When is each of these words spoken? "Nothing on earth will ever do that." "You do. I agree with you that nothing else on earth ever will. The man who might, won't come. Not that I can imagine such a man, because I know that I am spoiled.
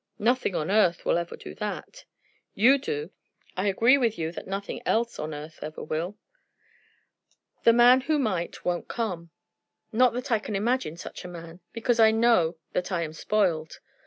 "Nothing 0.17 0.55
on 0.55 0.71
earth 0.71 1.05
will 1.05 1.19
ever 1.19 1.37
do 1.37 1.53
that." 1.53 2.05
"You 2.55 2.79
do. 2.79 3.11
I 3.55 3.67
agree 3.67 3.99
with 3.99 4.17
you 4.17 4.31
that 4.31 4.47
nothing 4.47 4.81
else 4.83 5.19
on 5.19 5.31
earth 5.31 5.59
ever 5.61 5.83
will. 5.83 6.17
The 7.65 7.73
man 7.73 8.01
who 8.01 8.17
might, 8.17 8.65
won't 8.65 8.87
come. 8.87 9.29
Not 9.91 10.13
that 10.13 10.31
I 10.31 10.39
can 10.39 10.55
imagine 10.55 10.97
such 10.97 11.23
a 11.23 11.27
man, 11.27 11.59
because 11.71 11.99
I 11.99 12.09
know 12.09 12.57
that 12.73 12.91
I 12.91 13.03
am 13.03 13.13
spoiled. 13.13 13.77